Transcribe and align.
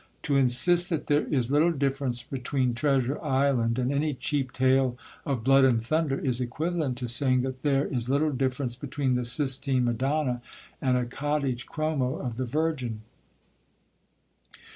To 0.23 0.35
insist 0.35 0.89
that 0.89 1.05
there 1.05 1.27
is 1.27 1.51
little 1.51 1.71
difference 1.71 2.23
between 2.23 2.73
Treasure 2.73 3.21
Island 3.23 3.77
and 3.77 3.91
any 3.91 4.15
cheap 4.15 4.51
tale 4.51 4.97
of 5.27 5.43
blood 5.43 5.63
and 5.63 5.79
thunder, 5.79 6.17
is 6.17 6.41
equivalent 6.41 6.97
to 6.97 7.07
saying 7.07 7.43
that 7.43 7.61
there 7.61 7.85
is 7.85 8.09
little 8.09 8.31
difference 8.31 8.75
between 8.75 9.13
the 9.13 9.23
Sistine 9.25 9.85
Madonna 9.85 10.41
and 10.81 10.97
a 10.97 11.05
cottage 11.05 11.67
chromo 11.67 12.15
of 12.15 12.37
the 12.37 12.45
Virgin. 12.45 13.01